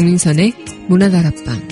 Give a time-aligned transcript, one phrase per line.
[0.00, 0.54] 강민선의
[0.88, 1.68] 문화다락방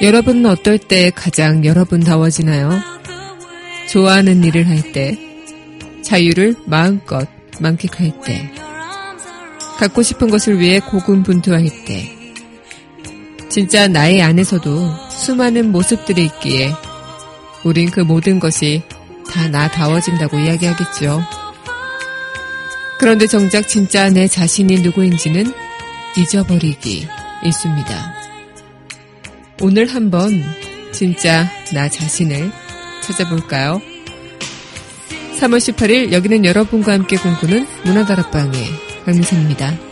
[0.00, 2.70] 여러분은 어떨 때 가장 여러분다워지나요?
[3.90, 5.18] 좋아하는 일을 할 때,
[6.02, 7.28] 자유를 마음껏
[7.60, 8.50] 만끽할 때,
[9.78, 12.08] 갖고 싶은 것을 위해 고군분투할 때,
[13.50, 16.72] 진짜 나의 안에서도 수많은 모습들이 있기에
[17.64, 18.82] 우린 그 모든 것이
[19.32, 21.22] 다 나다워진다고 이야기하겠죠.
[22.98, 25.52] 그런데 정작 진짜 내 자신이 누구인지는
[26.16, 27.08] 잊어버리기
[27.44, 28.14] 있습니다.
[29.60, 30.42] 오늘 한번
[30.92, 32.52] 진짜 나 자신을
[33.02, 33.80] 찾아볼까요?
[35.40, 38.52] 3월 18일 여기는 여러분과 함께 꿈꾸는 문화다락방의
[39.04, 39.91] 강민선입니다.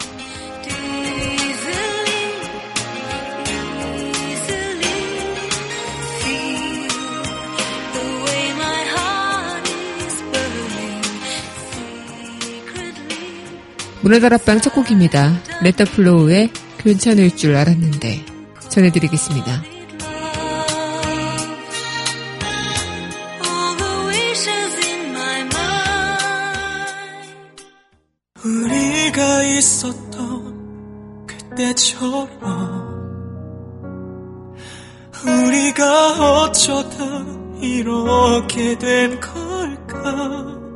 [14.03, 15.33] 문화다락방 첫 곡입니다.
[15.63, 18.25] 레터플로우의 괜찮을 줄 알았는데
[18.71, 19.63] 전해드리겠습니다.
[28.43, 32.29] 우리가 있었던 그때처럼
[35.27, 37.05] 우리가 어쩌다
[37.61, 40.70] 이렇게 된 걸까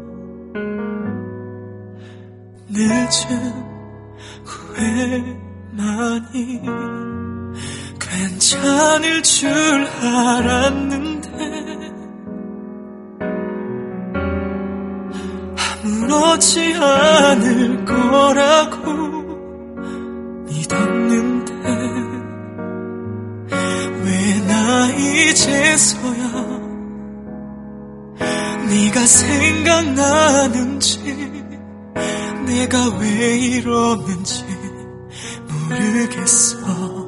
[2.69, 3.65] 늦은
[4.45, 5.35] 후회만이
[8.01, 9.51] 괜찮을 줄
[10.03, 11.29] 알았는데
[15.85, 18.93] 아무렇지 않을 거라고
[20.47, 21.55] 믿었는데
[24.05, 26.25] 왜 나 이제서야
[28.69, 30.55] 네가 생각나는지
[32.47, 34.45] 내가 왜 이러는지
[35.69, 37.05] 모르겠어.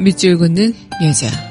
[0.00, 1.49] 밑줄 긋는 여자.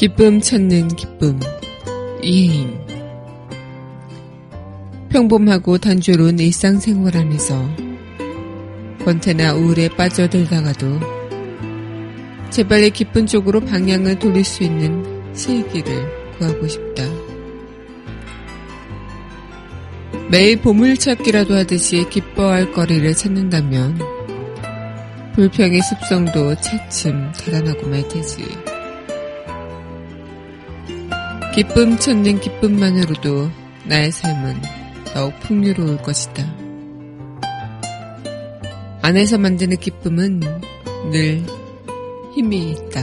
[0.00, 1.38] 기쁨 찾는 기쁨.
[2.22, 2.80] 이혜인.
[5.10, 7.68] 평범하고 단조로운 일상생활 안에서
[9.04, 11.00] 권태나 우울에 빠져들다가도
[12.48, 17.04] 제발 기쁜 쪽으로 방향을 돌릴 수 있는 슬기를 구하고 싶다.
[20.30, 23.98] 매일 보물찾기라도 하듯이 기뻐할 거리를 찾는다면
[25.34, 28.69] 불평의 습성도 차츰 달아나고 말 테지.
[31.54, 33.50] 기쁨 찾는 기쁨만으로도
[33.84, 34.62] 나의 삶은
[35.12, 36.44] 더욱 풍요로울 것이다.
[39.02, 40.40] 안에서 만드는 기쁨은
[41.10, 41.44] 늘
[42.34, 43.02] 힘이 있다.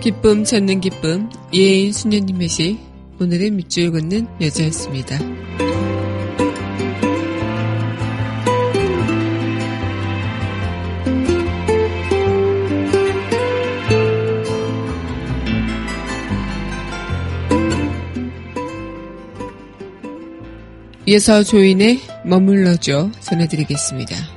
[0.00, 2.78] 기쁨 찾는 기쁨 이혜인 수녀님의 시
[3.18, 5.18] 오늘의 밑줄 긋는 여자였습니다.
[21.06, 24.33] 이어서 조인의 머물러줘 전해드리겠습니다.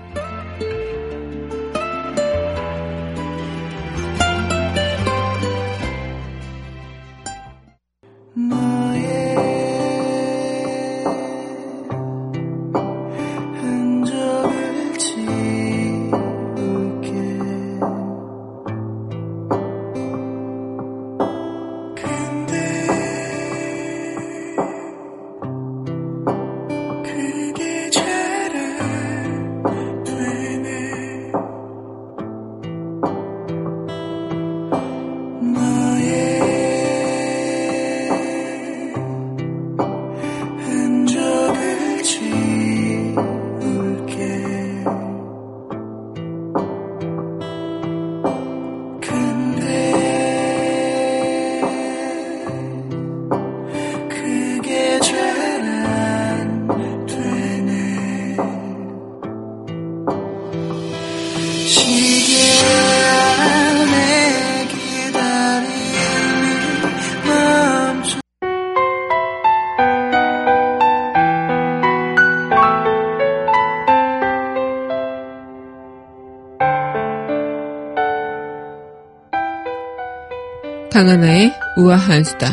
[80.98, 82.50] 강하나의 우아한 수다.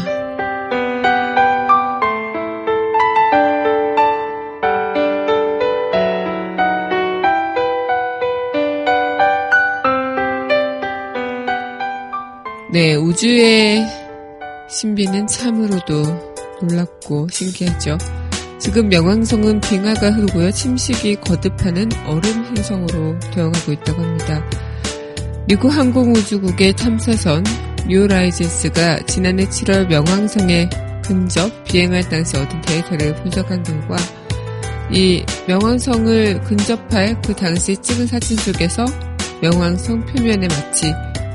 [12.70, 13.82] 네, 우주의
[14.68, 16.02] 신비는 참으로도
[16.60, 17.96] 놀랍고 신기하죠.
[18.58, 20.50] 지금 명왕성은 빙하가 흐르고요.
[20.50, 24.44] 침식이 거듭하는 얼음 행성으로 되어가고 있다고 합니다.
[25.48, 27.42] 미국 항공우주국의 탐사선
[27.88, 30.70] 뉴라이제스가 지난해 7월 명왕성에
[31.04, 33.96] 근접 비행할 당시 얻은 데이터를 분석한 결과
[34.90, 38.84] 이 명왕성을 근접할 그 당시 찍은 사진 속에서
[39.42, 40.92] 명왕성 표면에 마치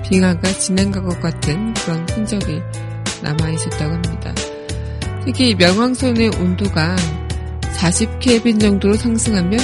[0.10, 2.62] 빙하가 진행한 것 같은 그런 흔적이
[3.22, 4.34] 남아 있었다고 합니다.
[5.26, 6.96] 특히 명왕성의 온도가
[7.78, 9.60] 40켈빈 정도로 상승하면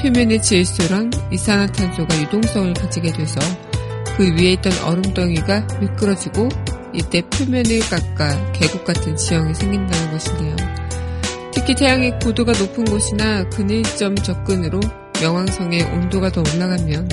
[0.00, 3.40] 표면의 질소랑 이산화탄소가 유동성을 가지게 돼서
[4.16, 6.48] 그 위에 있던 얼음덩이가 미끄러지고
[6.92, 10.56] 이때 표면을 깎아 계곡 같은 지형이 생긴다는 것인데요.
[11.52, 14.80] 특히 태양의 고도가 높은 곳이나 근일점 접근으로
[15.20, 17.08] 명왕성의 온도가 더 올라가면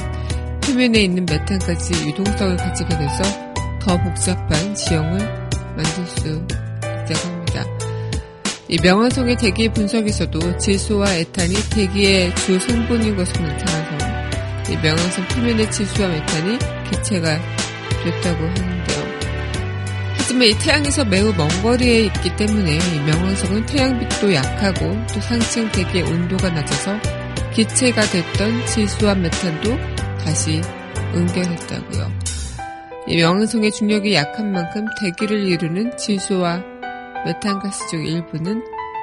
[0.63, 3.23] 표면에 있는 메탄까지 유동성을 가지게 돼서
[3.81, 5.17] 더 복잡한 지형을
[5.75, 7.63] 만들 수 있다고 합니다.
[8.69, 16.09] 이 명왕성의 대기 분석에서도 질소와 에탄이 대기의 주 성분인 것으로 나타나서 이 명왕성 표면의 질소와
[16.09, 17.39] 메탄이 기체가
[18.03, 19.17] 됐다고 하는데요.
[20.17, 26.03] 하지만 이 태양에서 매우 먼 거리에 있기 때문에 이 명왕성은 태양빛도 약하고 또 상층 대기의
[26.03, 26.99] 온도가 낮아서
[27.53, 29.77] 기체가 됐던 질소와 메탄도
[30.23, 30.61] 다시
[31.15, 32.11] 응결했다고요.
[33.07, 36.61] 이 명왕성의 중력이 약한 만큼 대기를 이루는 질소와
[37.25, 38.61] 메탄가스 중 일부는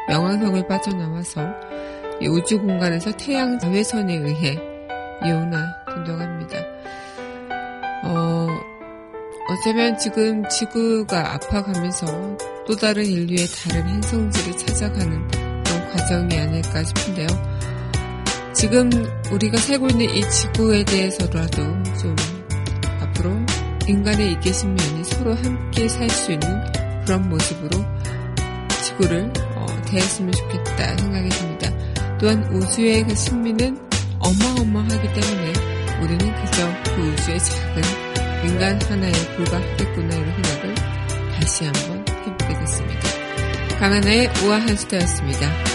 [0.09, 1.47] 명왕성을 빠져나와서
[2.23, 4.59] 우주 공간에서 태양 자외선에 의해
[5.25, 6.74] 이온화된다고 합니다.
[8.05, 8.47] 어,
[9.49, 12.06] 어쩌면 지금 지구가 아파가면서
[12.67, 17.27] 또 다른 인류의 다른 행성지를 찾아가는 그런 과정이 아닐까 싶은데요.
[18.55, 18.89] 지금
[19.33, 21.62] 우리가 살고 있는 이 지구에 대해서라도
[22.01, 22.17] 좀
[23.01, 23.33] 앞으로
[23.87, 26.49] 인간의 이기신 면이 서로 함께 살 수 있는
[27.05, 27.85] 그런 모습으로
[28.83, 31.71] 지구를 어, 대했으면 좋겠다 생각이 듭니다.
[32.19, 33.77] 또한 우주의 그 신비는
[34.21, 37.82] 어마어마하기 때문에 우리는 그저 그 우주의 작은
[38.44, 40.75] 인간 하나에 불과하겠구나 이런 생각을
[41.32, 43.00] 다시 한번 해보게 됐습니다.
[43.79, 45.74] 강하나의 우아한 수다였습니다.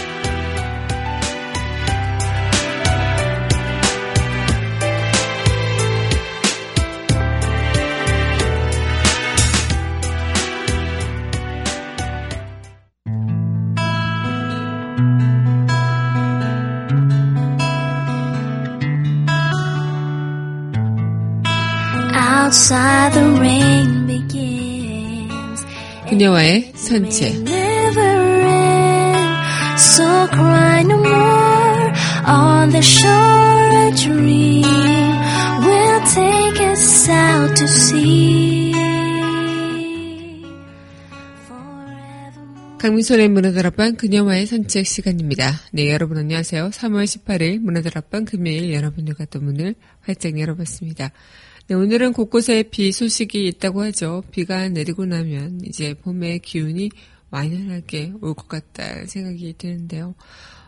[26.08, 27.46] 그녀와의 산책
[29.78, 31.92] So cry no more
[32.26, 34.64] on the shore a dream
[35.62, 38.74] will take us out to sea
[42.80, 45.52] 강민선의 문화들 앞방 그녀와의 산책 시간입니다.
[45.70, 46.70] 네, 여러분 안녕하세요.
[46.70, 51.12] 3월 18일 문화들 앞방 금요일 여러분들과 또 문을 활짝 열어봤습니다.
[51.70, 54.24] 네, 오늘은 곳곳에 비 소식이 있다고 하죠.
[54.32, 56.90] 비가 내리고 나면 이제 봄의 기운이
[57.30, 60.16] 완연하게 올 것 같다 생각이 드는데요.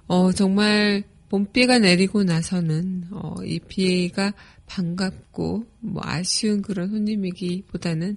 [0.06, 4.32] 어, 정말 봄비가 내리고 나서는 어, 이 비가
[4.66, 8.16] 반갑고 뭐 아쉬운 그런 손님이기보다는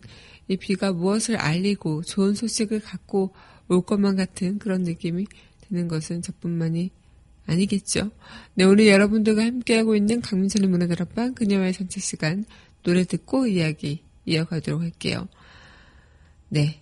[0.49, 3.33] 이 비가 무엇을 알리고 좋은 소식을 갖고
[3.67, 5.25] 올 것만 같은 그런 느낌이
[5.69, 6.91] 드는 것은 저뿐만이
[7.47, 8.11] 아니겠죠.
[8.53, 12.45] 네, 오늘 여러분들과 함께하고 있는 강민선의 문화다락방 그녀와의 산책 시간
[12.85, 15.27] 노래 듣고 이야기 이어가도록 할게요.
[16.49, 16.81] 네.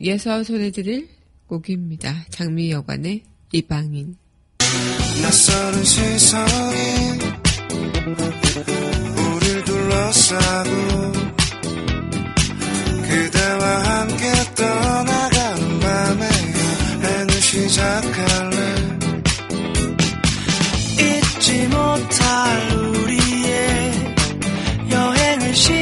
[0.00, 1.10] 이어서 소개드릴
[1.46, 2.24] 곡입니다.
[2.30, 4.16] 장미여관의 이방인.
[5.22, 7.18] 낯설은 시선이
[9.36, 10.70] 우릴 둘러싸고
[13.02, 16.28] 그대와 함께 떠나가는 밤에
[17.02, 18.31] 해는 시작할
[25.52, 25.81] 여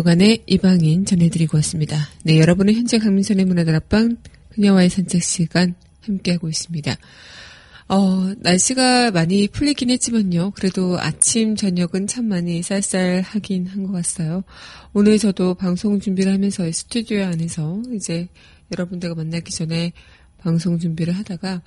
[0.00, 2.08] 장미여관의 이방인 전해드리고 왔습니다.
[2.24, 4.16] 네, 여러분은 현재 강민선의 문화다락방
[4.50, 6.96] 그녀와의 산책 시간 함께하고 있습니다.
[7.88, 10.52] 어, 날씨가 많이 풀리긴 했지만요.
[10.52, 14.42] 그래도 아침, 저녁은 참 많이 쌀쌀하긴 한 것 같아요.
[14.92, 18.28] 오늘 저도 방송 준비를 하면서 스튜디오 안에서 이제
[18.72, 19.92] 여러분들과 만나기 전에
[20.38, 21.62] 방송 준비를 하다가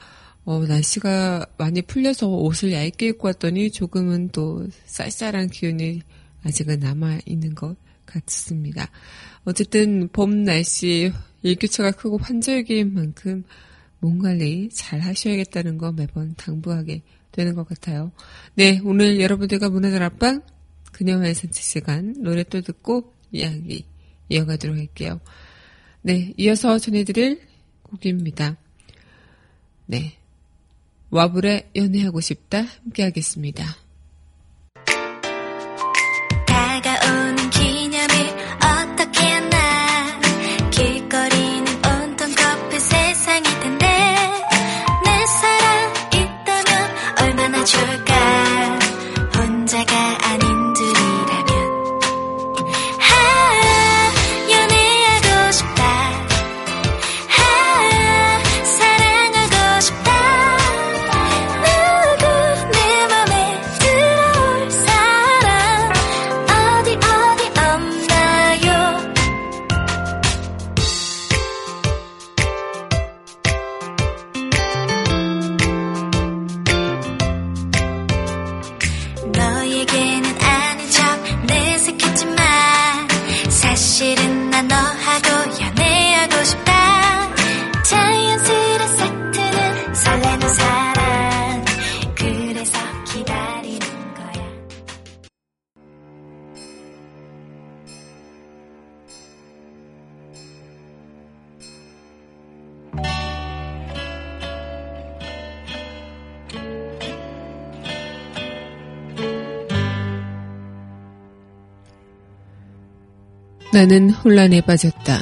[0.46, 6.02] 어, 날씨가 많이 풀려서 옷을 얇게 입고 왔더니 조금은 또 쌀쌀한 기운이
[6.44, 8.90] 아직은 남아 있는 것 같습니다.
[9.46, 13.44] 어쨌든 봄 날씨 일교차가 크고 환절기인 만큼
[14.00, 18.12] 몸 관리 잘 하셔야겠다는 거 매번 당부하게 되는 것 같아요.
[18.56, 20.42] 네, 오늘 여러분들과 문화들 앞방
[20.92, 23.86] 그녀와의 산책 시간 노래 또 듣고 이야기
[24.30, 25.20] 이어가도록 할게요.
[26.02, 27.42] 네, 이어서 전해드릴
[27.84, 28.58] 곡입니다.
[29.86, 30.18] 네,
[31.10, 33.83] 와불의 연애하고 싶다 함께 하겠습니다.
[113.74, 115.20] 나는 혼란에 빠졌다.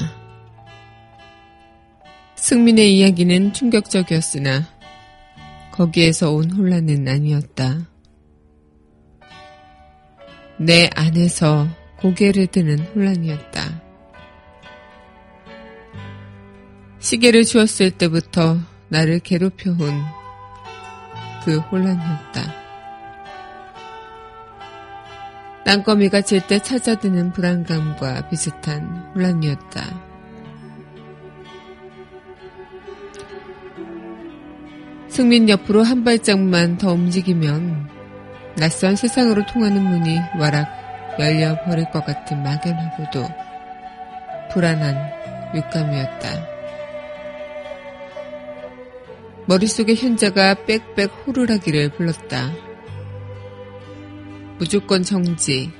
[2.36, 4.67] 승민의 이야기는 충격적이었으나
[5.72, 7.88] 거기에서 온 혼란은 아니었다.
[10.60, 13.81] 내 안에서 고개를 드는 혼란이었다.
[17.00, 19.79] 시계를 주었을 때부터 나를 괴롭혀온
[21.46, 22.61] 그 혼란이었다.
[25.65, 29.82] 땅거미가 질 때 찾아드는 불안감과 비슷한 혼란이었다.
[35.08, 37.89] 승민 옆으로 한 발짝만 더 움직이면
[38.58, 40.68] 낯선 세상으로 통하는 문이 와락
[41.20, 43.27] 열려버릴 것 같은 막연하고도
[44.53, 46.30] 불안한 육감이었다.
[49.48, 52.71] 머릿속에 현자가 빽빽 호루라기를 불렀다.
[54.62, 55.74] 무조건 정지,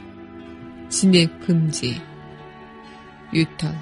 [0.90, 2.02] 진입 금지,
[3.32, 3.78] 유턴.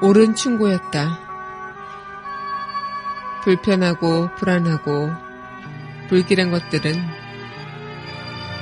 [0.00, 1.20] 옳은 충고였다.
[3.42, 5.10] 불편하고 불안하고
[6.08, 6.94] 불길한 것들은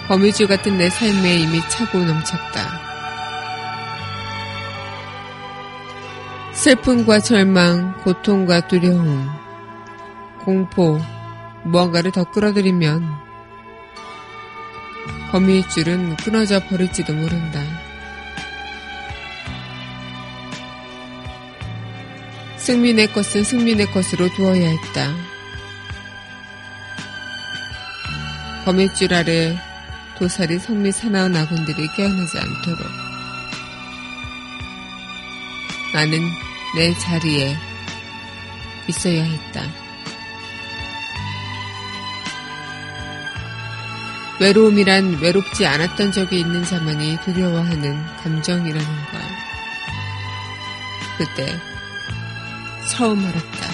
[0.09, 2.61] 거미줄 같은 내 삶에 이미 차고 넘쳤다.
[6.55, 9.29] 슬픔과 절망, 고통과 두려움,
[10.41, 10.99] 공포,
[11.65, 13.33] 무언가를 더 끌어들이면
[15.31, 17.63] 거미줄은 끊어져 버릴지도 모른다.
[22.59, 25.15] 승민의 것은 승민의 것으로 두어야 했다.
[28.65, 29.59] 거미줄 아래
[30.19, 32.87] 도살이 성미 사나운 아군들이 깨어나지 않도록
[35.95, 36.21] 나는
[36.77, 37.57] 내 자리에
[38.89, 39.82] 있어야 했다.
[44.41, 49.23] 외로움이란 외롭지 않았던 적이 있는 자만이 두려워하는 감정이라는 거야.
[51.19, 51.57] 그때
[52.91, 53.72] 처음 알았다.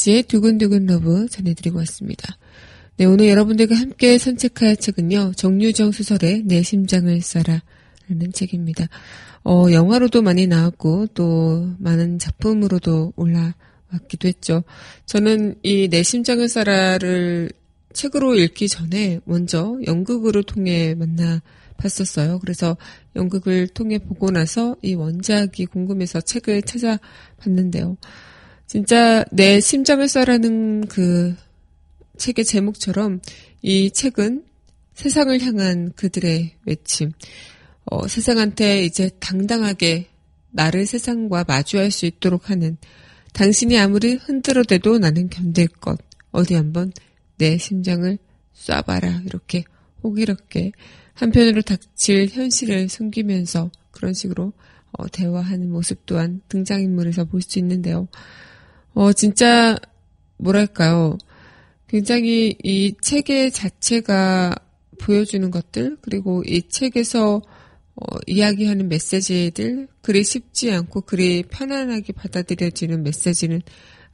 [0.00, 2.38] 네, CLC의 두근두근 Love 전해드리고 왔습니다.
[2.96, 7.62] 네, 오늘 여러분들과 함께 산책할 책은요, 정유정 소설의 내 심장을 쏴라
[8.08, 8.86] 라는 책입니다.
[9.44, 14.64] 어, 영화로도 많이 나왔고, 또 많은 작품으로도 올라왔기도 했죠.
[15.04, 17.50] 저는 이 내 심장을 쏴라를
[17.92, 21.42] 책으로 읽기 전에 먼저 연극으로 통해 만나
[21.76, 22.38] 봤었어요.
[22.38, 22.76] 그래서
[23.16, 27.96] 연극을 통해 보고 나서 이 원작이 궁금해서 책을 찾아봤는데요.
[28.70, 31.34] 진짜 내 심장을 써라는 그
[32.18, 33.20] 책의 제목처럼
[33.62, 34.44] 이 책은
[34.94, 37.10] 세상을 향한 그들의 외침,
[37.86, 40.06] 어, 세상한테 이제 당당하게
[40.52, 42.76] 나를 세상과 마주할 수 있도록 하는
[43.32, 45.98] 당신이 아무리 흔들어대도 나는 견딜 것.
[46.30, 46.92] 어디 한번
[47.38, 48.18] 내 심장을
[48.54, 49.26] 쏴봐라.
[49.26, 49.64] 이렇게
[50.04, 50.70] 호기롭게
[51.14, 54.52] 한편으로 닥칠 현실을 숨기면서 그런 식으로
[54.92, 58.06] 어, 대화하는 모습 또한 등장인물에서 볼 수 있는데요.
[58.94, 59.76] 어, 진짜,
[60.36, 61.16] 뭐랄까요.
[61.86, 64.54] 굉장히 이 체계 자체가
[65.00, 67.42] 보여주는 것들, 그리고 이 책에서
[67.96, 73.60] 어, 이야기하는 메시지들, 그리 쉽지 않고 그리 편안하게 받아들여지는 메시지는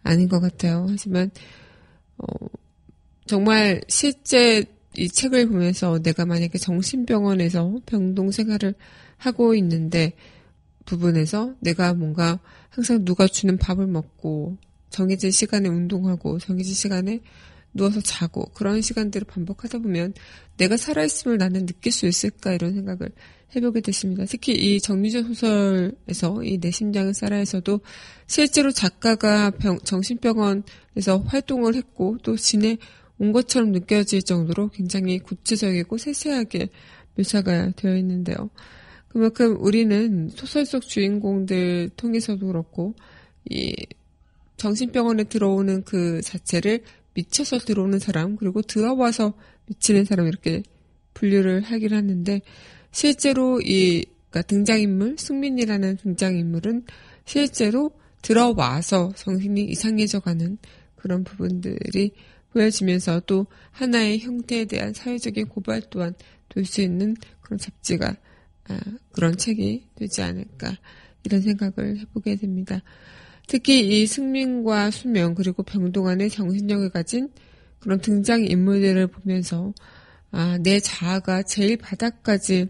[0.02, 0.86] 아닌 것 같아요.
[0.88, 1.30] 하지만,
[2.18, 2.46] 어,
[3.26, 4.64] 정말 실제
[4.96, 8.74] 이 책을 보면서 내가 만약에 정신병원에서 병동 생활을
[9.18, 10.14] 하고 있는데,
[10.86, 14.56] 부분에서 내가 뭔가 항상 누가 주는 밥을 먹고
[14.90, 17.20] 정해진 시간에 운동하고 정해진 시간에
[17.74, 20.14] 누워서 자고 그런 시간들을 반복하다 보면
[20.56, 23.10] 내가 살아있음을 나는 느낄 수 있을까 이런 생각을
[23.54, 24.24] 해보게 됐습니다.
[24.24, 27.80] 특히 이 정유재 소설에서 이 내 심장을 살아에서도
[28.26, 32.78] 실제로 작가가 병, 정신병원에서 활동을 했고 또 지내
[33.18, 36.68] 온 것처럼 느껴질 정도로 굉장히 구체적이고 세세하게
[37.16, 38.50] 묘사가 되어 있는데요.
[39.08, 42.94] 그만큼 우리는 소설 속 주인공들 통해서도 그렇고
[43.48, 43.74] 이
[44.56, 46.82] 정신병원에 들어오는 그 자체를
[47.14, 49.34] 미쳐서 들어오는 사람 그리고 들어와서
[49.66, 50.62] 미치는 사람 이렇게
[51.14, 52.40] 분류를 하긴 하는데
[52.90, 56.84] 실제로 이 그러니까 등장인물 승민이라는 등장인물은
[57.24, 57.90] 실제로
[58.22, 60.58] 들어와서 정신이 이상해져가는
[60.96, 62.12] 그런 부분들이
[62.52, 66.14] 보여지면서 또 하나의 형태에 대한 사회적인 고발 또한
[66.48, 68.16] 될 수 있는 그런 잡지가
[68.68, 68.80] 아,
[69.12, 70.76] 그런 책이 되지 않을까
[71.22, 72.80] 이런 생각을 해보게 됩니다.
[73.46, 77.30] 특히 이 승민과 수명 그리고 병동안의 정신력을 가진
[77.78, 79.72] 그런 등장 인물들을 보면서
[80.32, 82.68] 아, 내 자아가 제일 바닥까지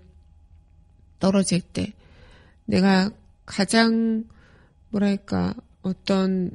[1.18, 1.92] 떨어질 때
[2.66, 3.10] 내가
[3.46, 4.24] 가장
[4.90, 6.50] 뭐랄까 어떤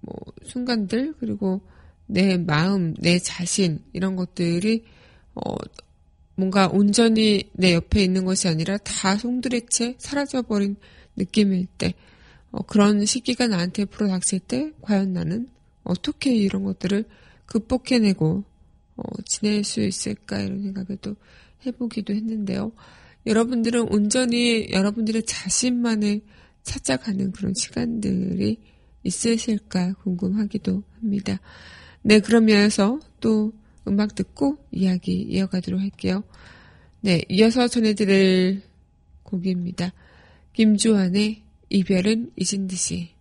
[0.00, 1.60] 뭐 순간들 그리고
[2.06, 4.84] 내 마음, 내 자신 이런 것들이
[5.34, 5.54] 어
[6.34, 10.76] 뭔가 온전히 내 옆에 있는 것이 아니라 다 송두리째 사라져버린
[11.16, 11.94] 느낌일 때,
[12.50, 15.48] 어, 그런 시기가 나한테 불어닥칠 때, 과연 나는
[15.84, 17.04] 어떻게 이런 것들을
[17.46, 18.44] 극복해내고,
[18.96, 21.16] 어, 지낼 수 있을까, 이런 생각을 또
[21.66, 22.72] 해보기도 했는데요.
[23.26, 26.22] 여러분들은 온전히 여러분들의 자신만을
[26.62, 28.58] 찾아가는 그런 시간들이
[29.02, 31.40] 있으실까 궁금하기도 합니다.
[32.02, 33.52] 네, 그러면서 또
[33.86, 36.22] 음악 듣고 이야기 이어가도록 할게요.
[37.00, 38.62] 네, 이어서 전해드릴
[39.22, 39.92] 곡입니다.
[40.52, 43.19] 김주환의 이별은 잊은 듯이.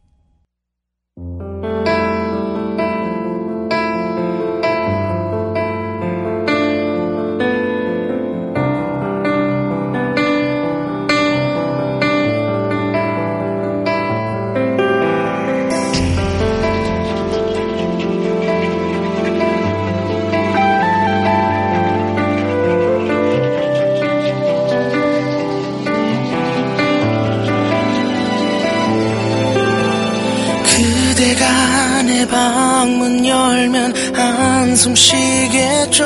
[32.29, 36.05] 방문 열면 한숨 쉬겠죠.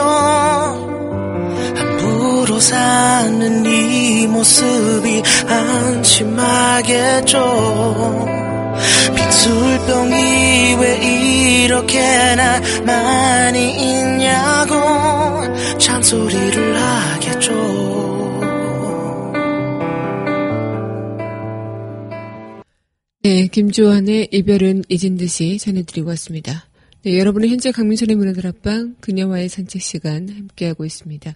[1.76, 7.34] 함부로 사는 이 모습이 안심하겠죠.
[9.16, 10.96] 빈술병이 왜
[11.66, 14.74] 이렇게나 많이 있냐고.
[15.78, 16.73] 잔소리를
[23.54, 26.66] 김조한의 이별은 잊은 듯이 전해드리고 왔습니다.
[27.04, 31.36] 네, 여러분은 현재 강민선의 문화들 앞방 그녀와의 산책 시간 함께하고 있습니다.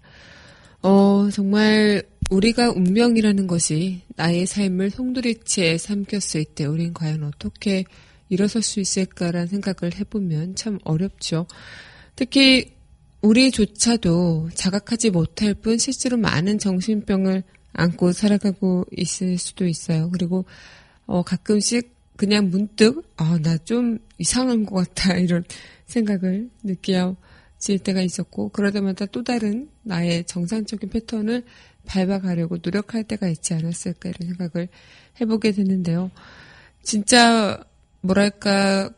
[0.82, 2.02] 어, 정말
[2.32, 7.84] 우리가 운명이라는 것이 나의 삶을 송두리째 삼켰을 때 우린 과연 어떻게
[8.30, 11.46] 일어설 수 있을까라는 생각을 해보면 참 어렵죠.
[12.16, 12.74] 특히
[13.22, 20.10] 우리조차도 자각하지 못할 뿐 실제로 많은 정신병을 안고 살아가고 있을 수도 있어요.
[20.10, 20.46] 그리고
[21.06, 25.16] 어, 가끔씩 그냥 문득, 아, 나 좀 이상한 것 같아.
[25.18, 25.44] 이런
[25.86, 31.44] 생각을 느껴질 때가 있었고, 그러다마다 또 다른 나의 정상적인 패턴을
[31.86, 34.10] 밟아가려고 노력할 때가 있지 않았을까.
[34.10, 34.68] 이런 생각을
[35.22, 36.12] 해보게 되는데요.
[36.84, 37.64] 진짜,
[38.02, 38.90] 뭐랄까,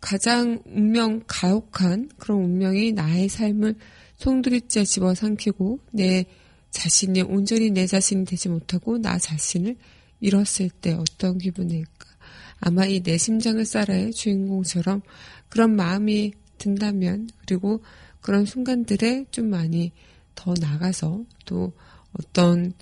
[0.00, 3.74] 가장 운명 가혹한 그런 운명이 나의 삶을
[4.18, 6.26] 송두리째 집어삼키고 내
[6.70, 9.76] 자신이 온전히 내 자신이 되지 못하고 나 자신을
[10.20, 12.15] 잃었을 때 어떤 기분일까?
[12.60, 15.02] 아마 이 내 심장을 쌀아의 주인공처럼
[15.48, 17.82] 그런 마음이 든다면 그리고
[18.20, 19.92] 그런 순간들에 좀 많이
[20.34, 21.72] 더 나가서 또
[22.18, 22.72] 어떤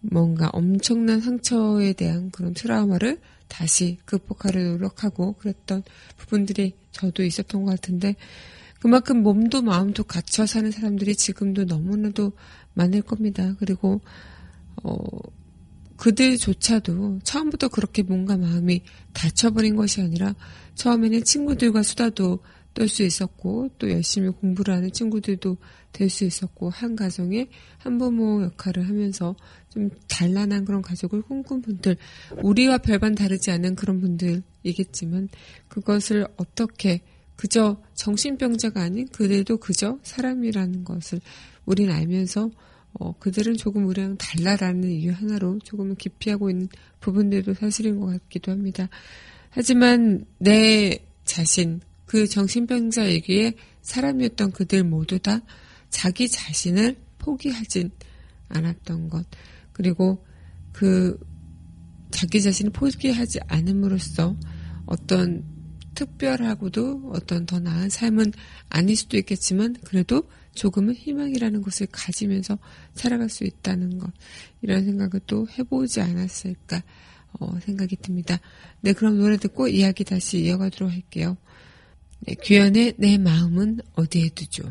[0.00, 5.84] 뭔가 엄청난 상처에 대한 그런 트라우마를 다시 극복하려 노력하고 그랬던
[6.16, 8.16] 부분들이 저도 있었던 것 같은데
[8.80, 12.32] 그만큼 몸도 마음도 갇혀 사는 사람들이 지금도 너무나도
[12.74, 13.54] 많을 겁니다.
[13.60, 14.00] 그리고
[14.82, 14.96] 어
[16.02, 20.34] 그들조차도 처음부터 그렇게 뭔가 마음이 닫혀버린 것이 아니라
[20.74, 22.40] 처음에는 친구들과 수다도
[22.74, 25.58] 떨 수 있었고 또 열심히 공부를 하는 친구들도
[25.92, 27.46] 될 수 있었고 한 가정에
[27.78, 29.36] 한부모 역할을 하면서
[29.68, 31.96] 좀 단란한 그런 가족을 꿈꾼 분들
[32.42, 35.28] 우리와 별반 다르지 않은 그런 분들이겠지만
[35.68, 37.02] 그것을 어떻게
[37.36, 41.20] 그저 정신병자가 아닌 그들도 그저 사람이라는 것을
[41.64, 42.50] 우린 알면서
[42.94, 46.68] 어, 그들은 조금 우리랑 달라라는 이유 하나로 조금은 기피하고 있는
[47.00, 48.88] 부분들도 사실인 것 같기도 합니다.
[49.50, 55.40] 하지만 내 자신, 그 정신병자에게 사람이었던 그들 모두 다
[55.88, 57.90] 자기 자신을 포기하진
[58.48, 59.26] 않았던 것.
[59.72, 60.24] 그리고
[60.72, 61.18] 그
[62.10, 64.36] 자기 자신을 포기하지 않음으로써
[64.86, 65.44] 어떤
[65.94, 68.32] 특별하고도 어떤 더 나은 삶은
[68.68, 72.58] 아닐 수도 있겠지만 그래도 조금은 희망이라는 것을 가지면서
[72.94, 74.10] 살아갈 수 있다는 것
[74.60, 76.82] 이런 생각을 또 해보지 않았을까
[77.40, 78.38] 어, 생각이 듭니다.
[78.80, 81.36] 네 그럼 노래 듣고 이야기 다시 이어가도록 할게요.
[82.20, 84.62] 네, 규현의 내 마음은 어디에 두죠?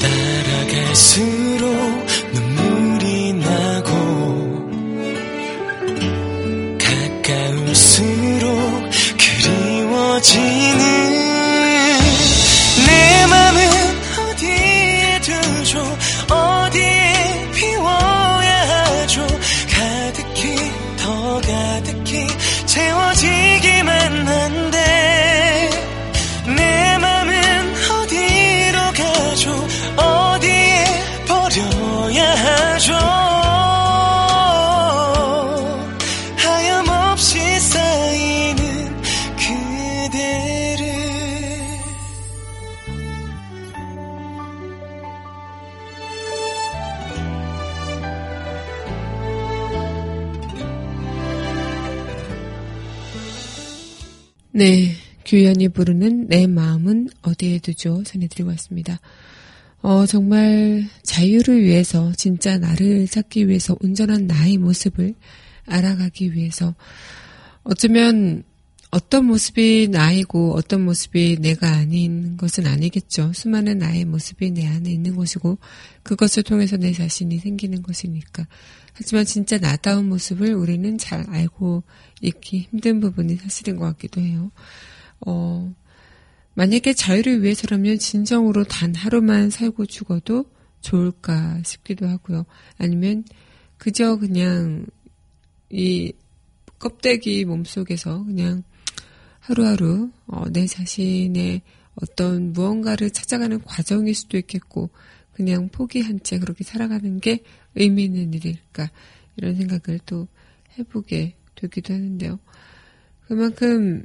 [0.00, 1.45] 따라갈 수
[54.56, 54.94] 네,
[55.26, 58.02] 규현이 부르는 내 마음은 어디에 두죠?
[58.04, 59.00] 전해드리고 왔습니다.
[59.82, 65.12] 어, 정말 자유를 위해서, 진짜 나를 찾기 위해서, 온전한 나의 모습을
[65.66, 66.74] 알아가기 위해서,
[67.64, 68.44] 어쩌면
[68.90, 73.34] 어떤 모습이 나이고 어떤 모습이 내가 아닌 것은 아니겠죠.
[73.34, 75.58] 수많은 나의 모습이 내 안에 있는 것이고,
[76.02, 78.46] 그것을 통해서 내 자신이 생기는 것이니까.
[78.98, 81.82] 하지만 진짜 나다운 모습을 우리는 잘 알고
[82.22, 84.50] 있기 힘든 부분이 사실인 것 같기도 해요.
[85.20, 85.74] 어,
[86.54, 90.46] 만약에 자유를 위해서라면 진정으로 단 하루만 살고 죽어도
[90.80, 92.46] 좋을까 싶기도 하고요.
[92.78, 93.24] 아니면
[93.76, 94.86] 그저 그냥
[95.68, 96.14] 이
[96.78, 98.62] 껍데기 몸속에서 그냥
[99.40, 101.60] 하루하루 어, 내 자신의
[101.96, 104.88] 어떤 무언가를 찾아가는 과정일 수도 있겠고
[105.36, 107.42] 그냥 포기한 채 그렇게 살아가는 게
[107.74, 108.90] 의미 있는 일일까
[109.36, 110.26] 이런 생각을 또
[110.78, 112.38] 해보게 되기도 하는데요.
[113.26, 114.02] 그만큼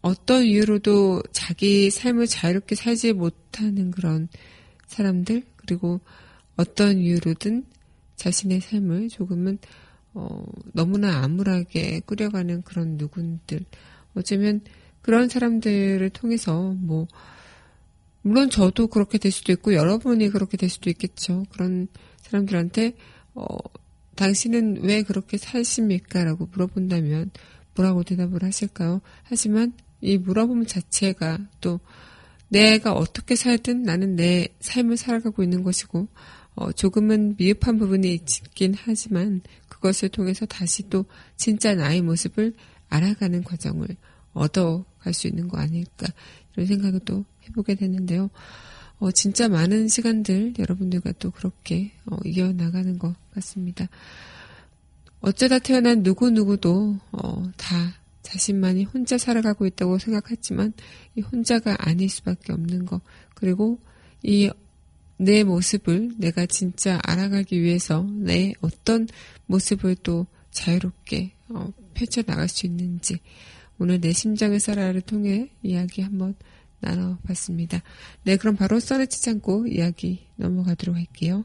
[0.00, 4.28] 어떤 이유로도 자기 삶을 자유롭게 살지 못하는 그런
[4.86, 6.00] 사람들 그리고
[6.56, 7.66] 어떤 이유로든
[8.16, 9.58] 자신의 삶을 조금은
[10.14, 13.66] 어, 너무나 암울하게 꾸려가는 그런 누군들
[14.14, 14.62] 어쩌면
[15.02, 17.06] 그런 사람들을 통해서 뭐
[18.22, 21.44] 물론 저도 그렇게 될 수도 있고 여러분이 그렇게 될 수도 있겠죠.
[21.50, 21.88] 그런
[22.22, 22.94] 사람들한테
[23.34, 23.46] 어,
[24.16, 26.24] 당신은 왜 그렇게 사십니까?
[26.24, 27.30] 라고 물어본다면
[27.74, 29.00] 뭐라고 대답을 하실까요?
[29.22, 31.80] 하지만 이 물어보는 자체가 또
[32.48, 36.08] 내가 어떻게 살든 나는 내 삶을 살아가고 있는 것이고
[36.56, 41.06] 어, 조금은 미흡한 부분이 있긴 하지만 그것을 통해서 다시 또
[41.36, 42.54] 진짜 나의 모습을
[42.88, 43.88] 알아가는 과정을
[44.32, 46.06] 얻어갈 수 있는 거 아닐까
[46.54, 48.30] 이런 생각을 또 해보게 되는데요.
[48.98, 53.88] 어, 진짜 많은 시간들 여러분들과 또 그렇게 어, 이어나가는 것 같습니다.
[55.20, 60.72] 어쩌다 태어난 누구누구도 어, 다 자신만이 혼자 살아가고 있다고 생각했지만
[61.16, 63.00] 이 혼자가 아닐 수밖에 없는 거.
[63.34, 63.78] 그리고
[64.22, 64.50] 이
[65.20, 69.06] 내 모습을 내가 진짜 알아가기 위해서 내 어떤
[69.44, 73.20] 모습을 또 자유롭게 어, 펼쳐 나갈 수 있는지
[73.78, 76.34] 오늘 내 심장을 살아를 통해 이야기 한번
[76.80, 77.82] 나눠봤습니다.
[78.24, 81.44] 네, 그럼 바로 써내치 않고 이야기 넘어가도록 할게요.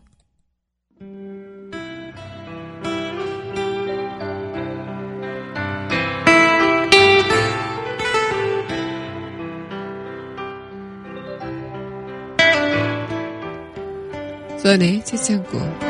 [14.65, 15.84] 써내 채창고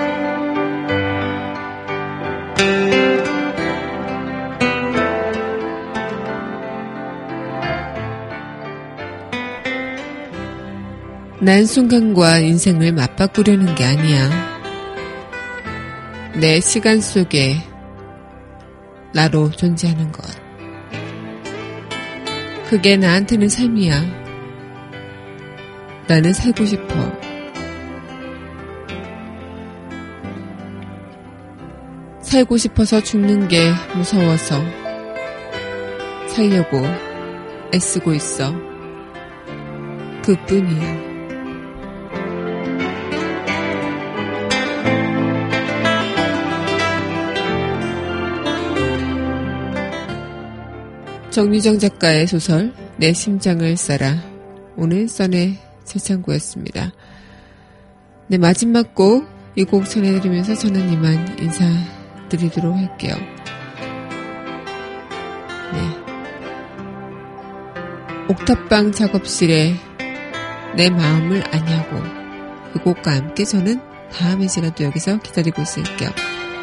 [11.46, 14.32] 난 순간과 인생을 맞바꾸려는 게 아니야.
[16.42, 17.58] 내 시간 속에
[19.14, 20.26] 나로 존재하는 것.
[22.68, 24.02] 그게 나한테는 삶이야.
[26.08, 26.96] 나는 살고 싶어.
[32.24, 34.64] 살고 싶어서 죽는 게 무서워서
[36.28, 36.82] 살려고
[37.72, 38.52] 애쓰고 있어.
[40.24, 41.15] 그뿐이야.
[51.36, 54.24] 정유정 작가의 소설 내 심장을 써라
[54.78, 56.94] 오늘 써내 재창구였습니다.
[58.28, 63.16] 네 마지막 곡 이 곡 전해드리면서 저는 이만 인사드리도록 할게요.
[65.74, 65.80] 네.
[68.30, 69.76] 옥탑방 작업실에
[70.78, 72.02] 내 마음을 아냐고
[72.72, 76.12] 그 곡과 함께 저는 다음 이 시간 또 여기서 기다리고 있을게요.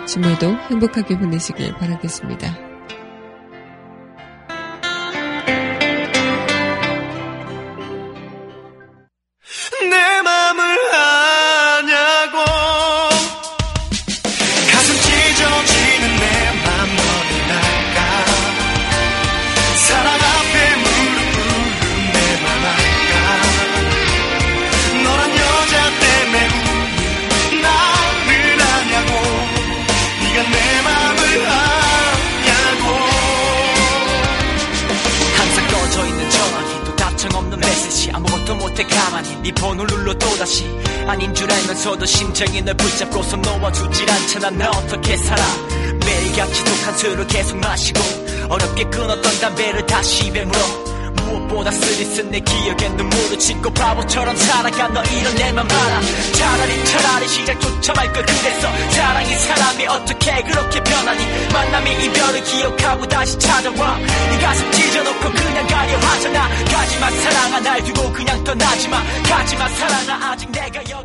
[0.07, 2.72] 주말도 행복하게 보내시길 바라겠습니다.
[41.83, 44.51] 서도 심장이 널 붙잡고서 놓아주질 않잖아.
[44.51, 45.43] 나 어떻게 살아?
[46.07, 48.01] 매일같이 독한 술을 계속 마시고
[48.49, 50.93] 어렵게 끊었던 담배를 다시 입에 물어.
[51.33, 56.01] 무엇보다 쓰리쓴 내 기억에 눈물을 짓고 바보처럼 살아가 너 이런 내맘 알아.
[56.33, 58.69] 차라리 차라리 시작조차 말걸 그랬어.
[58.91, 61.25] 사랑이 사람이 어떻게 그렇게 변하니?
[61.53, 63.99] 만남이 이별을 기억하고 다시 찾아와.
[63.99, 66.49] 네 가슴 찢어놓고 그냥 가려 하잖아.
[66.65, 69.03] 가지마 사랑아 날 두고 그냥 떠나지마.
[69.29, 71.02] 가지마 사랑아 아직 내가 여기